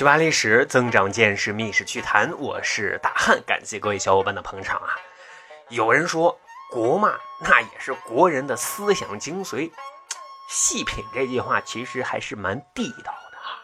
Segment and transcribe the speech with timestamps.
[0.00, 2.32] 去扒历史，增长见识，密室趣谈。
[2.38, 4.96] 我是大汉，感谢各位小伙伴的捧场啊！
[5.68, 6.40] 有人说
[6.70, 7.12] 国骂
[7.42, 9.70] 那也是国人的思想精髓，
[10.48, 13.60] 细品这句话其实还是蛮地道的啊。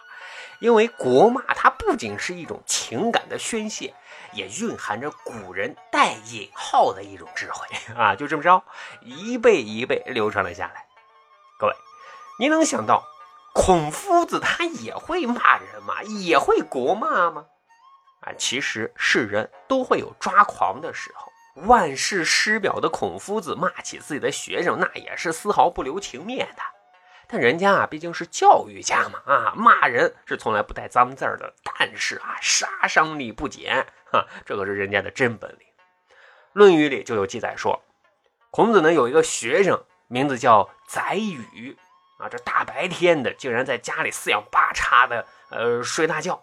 [0.61, 3.95] 因为国骂它不仅是一种情感的宣泄，
[4.35, 7.67] 也蕴含着古人带引号的一种智慧
[7.97, 8.15] 啊！
[8.15, 8.63] 就这么着，
[9.01, 10.85] 一辈一辈流传了下来。
[11.59, 11.73] 各位，
[12.39, 13.03] 您能想到？
[13.57, 16.03] 孔夫子他也会骂人吗？
[16.03, 17.47] 也会国骂吗？
[18.21, 21.33] 啊，其实是人都会有抓狂的时候。
[21.67, 26.63] 万世师表的孔夫子骂起自己的学生，那也是丝毫不留情面的。
[27.27, 31.55] 但人家啊，毕竟是教育家嘛，啊，骂人是从来不带脏字的。
[31.65, 35.59] 但是啊，杀伤力不减，哈，这可是人家的真本领。
[36.53, 37.83] 《论语》里就有记载说，
[38.51, 41.77] 孔子呢有一个学生，名字叫宰予。
[42.19, 46.43] 啊，这大白天的，竟然在家里四仰八叉的，呃，睡大觉。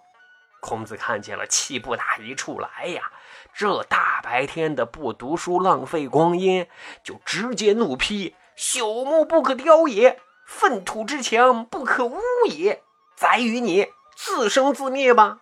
[0.62, 3.12] 孔子看见了，气不打一处来呀！
[3.54, 6.68] 这大白天的不读书，浪费光阴，
[7.04, 12.82] 就直接怒批：“朽木不可雕也，粪土之墙不可污也。”
[13.18, 15.40] 宰予你自生自灭吧！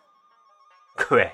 [0.95, 1.31] 各位，“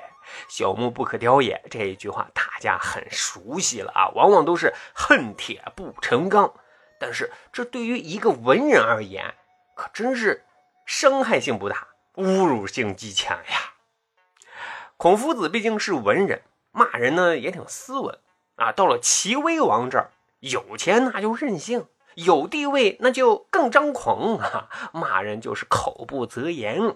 [0.52, 6.54] 朽木不可雕也”这一句话，大家很熟悉了啊，往往都是恨铁不成钢。
[7.00, 9.36] 但是这对于一个文人而言，
[9.76, 10.45] 可真是
[10.86, 13.73] 伤害性不大，侮辱性极强呀。
[14.98, 18.20] 孔夫子毕竟是文人，骂人呢也挺斯文
[18.56, 18.72] 啊。
[18.72, 26.94] 到了齐威王这儿，有钱那就任性，有地位那就更张狂啊，骂人就是口不择言了。《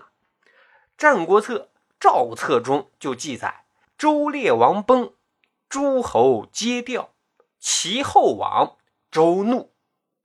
[0.97, 1.55] 战国策·
[1.99, 3.65] 赵策》中就记载：
[3.97, 5.13] 周烈王崩，
[5.69, 7.11] 诸侯皆掉，
[7.59, 8.77] 齐后王，
[9.11, 9.71] 周怒。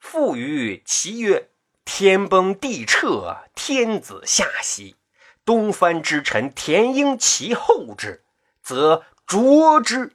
[0.09, 1.49] 复于其曰
[1.85, 4.95] ：“天崩地彻，天子下席，
[5.45, 8.25] 东藩之臣田婴其后之，
[8.63, 10.13] 则卓之。”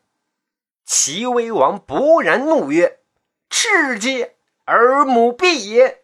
[0.85, 2.99] 齐威王勃然怒曰
[3.51, 6.03] ：“赤皆而母必也，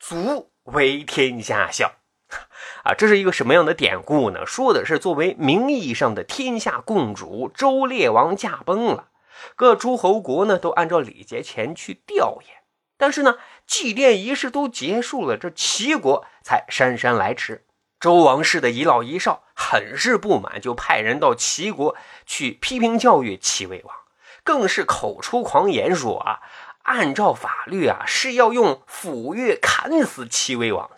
[0.00, 1.94] 足为天下笑。
[2.82, 4.44] ”啊，这是一个什么样的典故呢？
[4.44, 9.10] 说的是作为名义上的天下共主，周烈王驾崩了，
[9.54, 12.63] 各诸侯国呢都按照礼节前去吊唁。
[12.96, 17.64] 但是呢，祭奠仪式都结束了，这齐国才姗姗来迟。
[18.00, 21.96] 周王室的一老一少很是不满，就派人到齐国
[22.26, 23.96] 去批评教育齐威王，
[24.42, 26.40] 更是口出狂言说啊，
[26.82, 30.96] 按照法律啊是要用斧钺砍死齐威王的。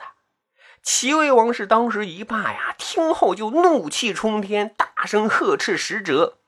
[0.82, 6.38] 齐威王是当时一霸呀，听后就怒气冲天，大声呵斥使者：“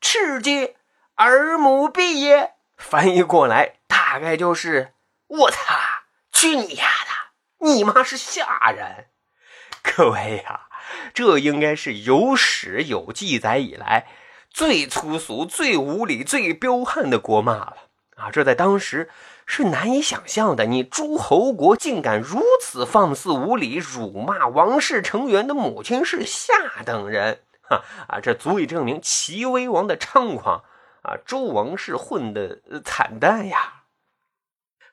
[0.00, 0.76] 赤皆
[1.16, 4.92] 耳目闭也。”翻译过来大概就是。
[5.28, 6.04] 我擦！
[6.32, 7.66] 去你丫的！
[7.66, 9.06] 你妈是下人！
[9.82, 10.68] 各位呀，
[11.12, 14.06] 这应该是有史有记载以来
[14.50, 17.76] 最粗俗、最无理、最彪悍的国骂了
[18.16, 18.30] 啊！
[18.30, 19.10] 这在当时
[19.46, 20.66] 是难以想象的。
[20.66, 26.54] 你诸侯国竟敢如此放肆无礼，辱骂王室成员的母亲是下
[26.86, 27.42] 等人！
[27.62, 28.20] 哈啊！
[28.20, 30.64] 这足以证明齐威王的猖狂
[31.02, 31.16] 啊！
[31.26, 33.77] 周王室混的惨淡呀！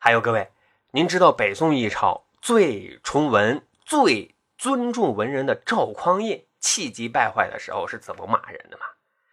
[0.05, 0.51] 还有各位，
[0.91, 8.85] 您知道北宋一朝最崇文、最尊重文人的赵匡胤气急败坏的时候是怎么骂人的吗？《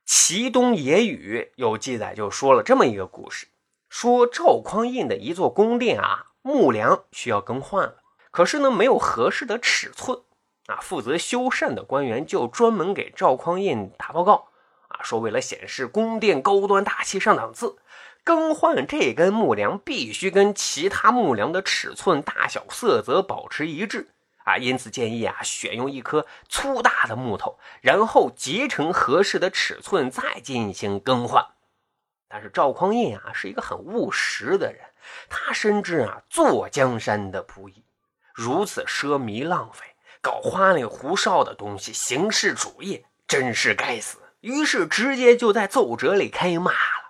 [0.06, 3.48] 齐东野语》有记载，就说了这么一个故事：
[3.90, 7.96] 说赵匡胤的一座宫殿啊，木梁需要更换了，
[8.30, 10.22] 可是呢没有合适的尺寸
[10.68, 14.48] 啊，负责修缮的官员就专门给赵匡胤打报告
[14.88, 17.76] 啊，说为了显示宫殿高端大气上档次。
[18.24, 24.08] 更换这根木梁必须跟其他木梁的尺寸、大小、色泽保持一致
[24.44, 31.44] 啊，因此建议啊选用一颗粗大的木头，然后结成合适的尺寸再进行更换。
[32.28, 34.80] 但是赵匡胤啊是一个很务实的人，
[35.28, 37.84] 他深知啊坐江山的不易，
[38.32, 39.84] 如此奢靡浪费、
[40.20, 44.18] 搞花里胡哨的东西，形式主义真是该死。
[44.40, 47.01] 于是直接就在奏折里开骂了。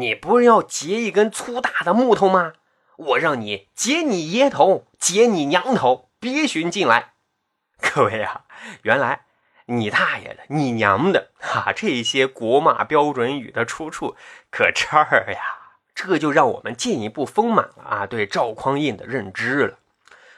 [0.00, 2.54] 你不是要截一根粗大的木头吗？
[2.96, 7.12] 我让你截你爷头，截你娘头，别寻进来！
[7.78, 8.46] 各位啊，
[8.82, 9.26] 原来
[9.66, 11.72] 你大爷的，你娘的，哈！
[11.76, 14.16] 这些国骂标准语的出处
[14.50, 19.78] 可这儿呀，这就让我们进一步丰满了啊，对赵匡胤的认知了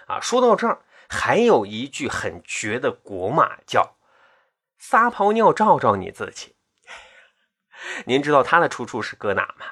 [0.08, 0.18] 啊。
[0.20, 3.94] 说到这儿，还有一句很绝的国骂，叫
[4.76, 6.56] “撒泡尿照照你自己”。
[8.06, 9.66] 您知道他的出处是搁哪吗？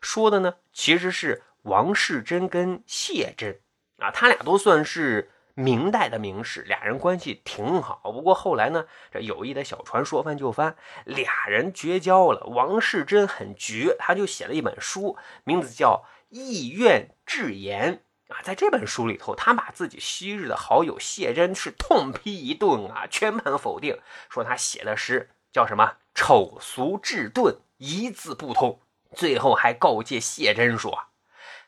[0.00, 3.60] 说的呢，其实是王世贞跟谢贞
[3.98, 8.00] 啊，他俩都算是明代的名士，俩人关系挺好。
[8.04, 12.46] 不过后来呢，这友谊的小船说翻就翻，俩人绝交了。
[12.48, 18.02] 王世贞很绝，他就写了一本书，名字叫《意愿致言》
[18.34, 18.42] 啊。
[18.42, 23.98] 在这本书里头，他把自己昔日的好友谢珍是痛批一顿啊，全盘否定，
[24.28, 28.80] 说他写的诗叫什么丑俗质钝，一字不通。
[29.14, 31.04] 最后还告诫谢珍说：“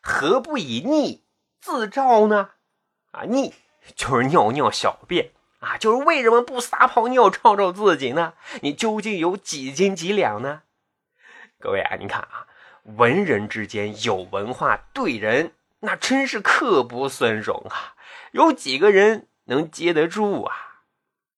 [0.01, 1.27] 何不以逆
[1.61, 2.53] 自照呢？
[3.11, 3.55] 啊，逆
[3.95, 8.33] 就是尿尿小便啊，就是为什么不撒泡尿照照自己呢？
[8.63, 10.63] 你究竟有几斤几两呢？
[11.61, 12.47] 各位啊，你看啊，
[12.85, 17.95] 文人之间有文化对人，那真是刻不胜荣啊！
[18.33, 20.85] 有几个人能接得住啊？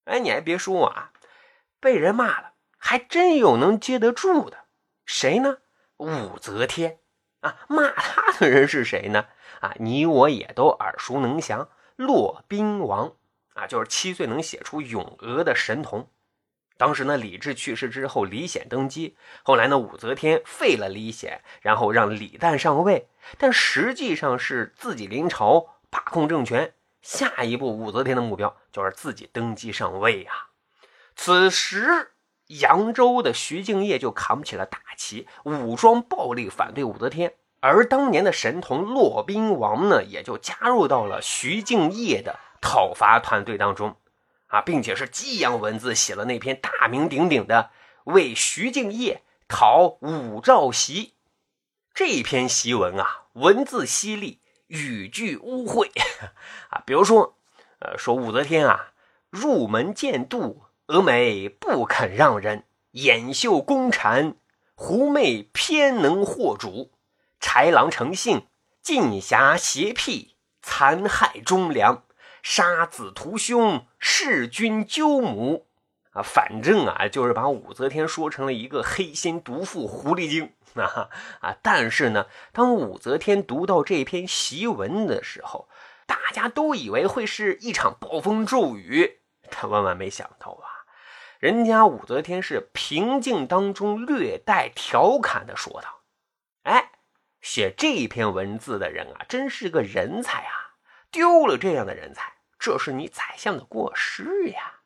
[0.05, 1.11] 哎，你还别说啊，
[1.81, 2.50] 被人骂了，
[2.81, 4.65] 还真有能接得住的，
[5.07, 5.59] 谁呢？”
[5.99, 6.99] 武则天
[7.41, 9.27] 啊，骂他的人是谁呢？
[9.61, 13.13] 啊，你我也都耳熟能详，骆宾王
[13.53, 16.09] 啊，就是七岁能写出《咏鹅》的神童。
[16.79, 26.73] 当时呢，李治去世之后，李显登基，后来呢，武则天废了李显，然后让李旦上位，但实际上是自己临朝把控政权。
[27.03, 30.47] 下一步，武则天的目标就是自己登基上位呀。
[31.15, 32.13] 此时。
[32.59, 43.97] 扬州的徐敬业就扛起了大旗，武装暴力反对武则天，而当年的神童骆宾王呢，也就加入到了徐敬业的讨伐团队当中，
[44.49, 47.71] 啊，并且是激扬文字写了那篇大名鼎鼎的
[48.13, 51.07] 《为徐敬业讨武曌檄》
[51.95, 55.91] 这篇檄文啊，文字犀利，语句污秽。
[56.71, 57.37] 啊，比如说，
[57.79, 58.93] 呃，说武则天啊，
[59.31, 60.63] 入门见度。
[60.91, 64.35] 峨眉不肯让人，掩袖宫蝉，
[64.75, 66.91] 狐媚偏能惑主，
[67.41, 68.49] 豺狼成性，
[68.83, 72.03] 尽侠邪僻，残害忠良，
[72.43, 75.69] 杀子屠兄，弑君纠母。
[76.11, 81.09] 啊，反正啊，就是把武则天说成了一个黑心毒妇、狐狸精啊
[81.39, 81.57] 啊！
[81.63, 85.69] 但是呢，当武则天读到这篇檄文的时候，
[86.07, 90.67] 大家都以为会是一场暴风骤雨，但万万没想到啊！
[91.41, 96.03] 人家武则天是平静当中略带调侃的说道
[96.65, 96.93] ：“哎，
[97.41, 100.77] 写这篇文字的人啊，真是个人才啊！
[101.11, 104.81] 丢了这样的人才，这是你宰相的过失呀！”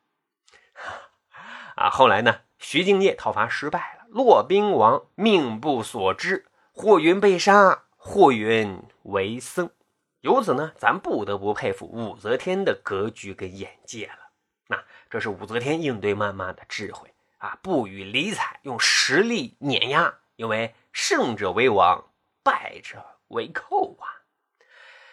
[1.75, 9.69] 啊，后来呢，徐敬业讨伐失败了，骆宾王命不所知，霍云被杀，霍云为僧。
[10.21, 14.24] 由此呢，咱不得不佩服武则天的格局跟眼界了。
[15.15, 20.15] 这是武则天应对谩骂的智慧啊，不予理睬，用实力碾压。
[20.35, 22.03] 因为胜者为王，
[22.43, 24.27] 败者为寇啊。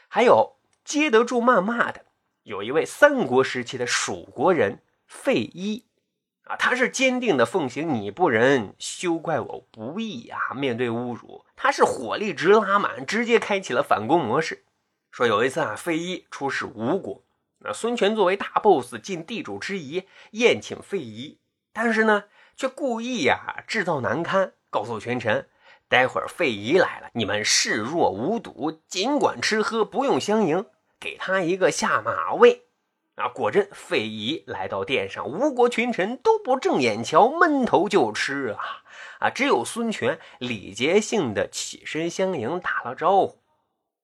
[0.08, 2.04] 还有接得住谩骂的，
[2.42, 5.84] 有一位三国时期的蜀国人费祎
[6.46, 10.52] 啊，他是坚定的奉行“你不仁，休怪我不义”啊。
[10.52, 14.64] 面对侮辱，他是火力值拉满，直接开启了反攻模式。
[15.12, 17.22] 说有一次啊，费祎出使吴国。
[17.64, 21.38] 那孙权作为大 boss，尽地主之谊宴请费祎，
[21.72, 22.24] 但是呢，
[22.56, 25.48] 却故意呀制造难堪，告诉群臣：
[25.88, 30.66] 待会儿费祎来了，你们视若无睹，尽管吃喝，不用相迎，
[30.98, 32.64] 给他一个下马威。
[33.14, 38.82] 啊，果真，费祎来到殿上，吴国群臣都不正眼瞧，闷头就吃啊
[39.20, 39.30] 啊！
[39.30, 43.38] 只有孙权礼节性的起身相迎，打了招呼。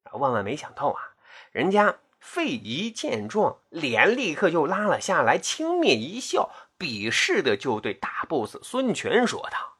[0.04, 1.16] 啊，万万没想到啊，
[1.50, 1.96] 人家。
[2.30, 9.78] 费祎见状，脸立刻就拉了下来，轻蔑一笑，鄙视的就对大 boss 孙权说道：“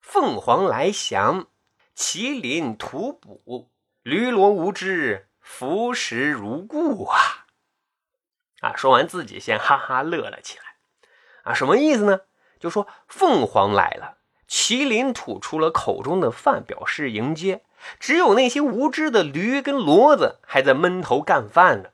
[0.00, 1.48] 凤凰来降，
[1.94, 3.70] 麒麟吐哺，
[4.02, 7.46] 驴骡无知，服食如故啊！”
[8.62, 10.64] 啊，说完自己先哈哈乐了起来。
[11.44, 12.22] 啊，什么意思呢？
[12.58, 14.16] 就说凤凰来了，
[14.48, 17.62] 麒麟吐出了口中的饭，表示迎接。
[17.98, 21.90] 只有那些无知的驴跟骡子还在闷头干饭呢。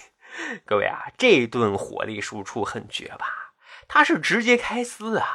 [0.64, 3.52] 各位啊，这顿火力输出很绝吧？
[3.86, 5.26] 他是直接开撕啊，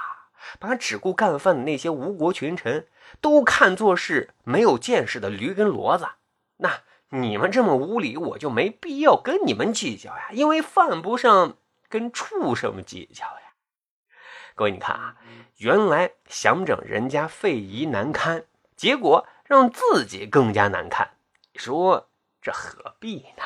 [0.60, 2.88] 把只顾干饭的那些吴国群臣
[3.22, 6.08] 都看作是没有见识的驴跟骡子。
[6.58, 13.54] 那你们这么无礼，我就没必要跟你们计较呀，因为犯不上跟畜生计较呀。
[14.56, 15.16] 各位，你看啊，
[15.58, 19.28] 原来想整人家费祎难堪，结果。
[19.46, 21.18] 让自己更加难看，
[21.54, 22.10] 你说
[22.42, 23.44] 这何必呢？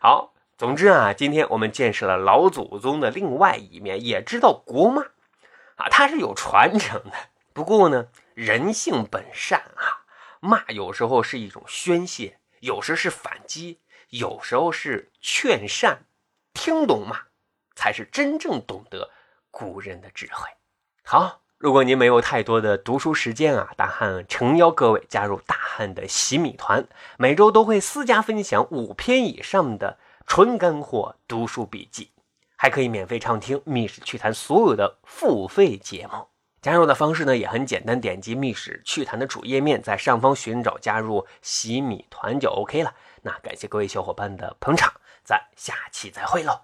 [0.00, 5.02] 好，总之啊，今天我们见识了老祖宗的另外一面，也知道国骂
[5.76, 7.12] 啊，它是有传承的。
[7.52, 10.04] 不过呢，人性本善啊，
[10.40, 13.80] 骂有时候是一种宣泄，有时是反击，
[14.10, 16.04] 有时候是劝善，
[16.52, 17.22] 听懂吗？
[17.74, 19.10] 才是真正懂得
[19.50, 20.48] 古人的智慧。
[21.02, 26.86] 好，如果您没有太多的读书时间啊，大汉诚邀各位加入大汉的洗米团，
[27.16, 32.10] 每周都会私家分享五篇以上的纯干货读书笔记，
[32.56, 36.28] 还可以免费畅听《密史趣谈》所有的付费节目。
[36.60, 42.92] 加入的方式呢也很简单，点击《密史趣谈》的主页面，在上方寻找加入洗米团就 OK 了。
[43.22, 44.92] 那感谢各位小伙伴的捧场，
[45.24, 46.60] 咱下期再会喽。